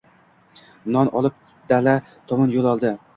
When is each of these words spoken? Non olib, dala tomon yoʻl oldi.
Non 0.95 1.11
olib, 1.21 1.37
dala 1.73 1.93
tomon 2.33 2.57
yoʻl 2.57 2.71
oldi. 2.73 2.95